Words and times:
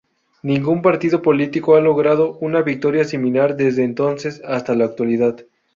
Ningún 0.41 0.81
partido 0.81 1.21
político 1.21 1.75
ha 1.75 1.79
logrado 1.79 2.33
una 2.39 2.63
victoria 2.63 3.03
similar 3.03 3.55
desde 3.55 3.83
entonces 3.83 4.41
hasta 4.43 4.73
la 4.73 4.85
actualidad. 4.85 5.45